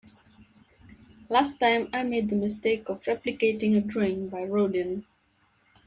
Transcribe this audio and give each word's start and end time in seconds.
Last 1.29 1.59
time, 1.59 1.87
I 1.93 2.01
made 2.01 2.31
the 2.31 2.35
mistake 2.35 2.89
of 2.89 3.03
replicating 3.03 3.77
a 3.77 3.81
drawing 3.81 4.29
by 4.29 4.45
Rodin. 4.45 5.05